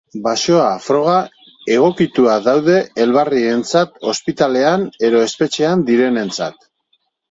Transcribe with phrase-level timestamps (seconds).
[0.27, 1.17] Baxoa proba
[1.75, 6.73] egokituak daude elbarrientzat, ospitalean edo espetxean direnentzat.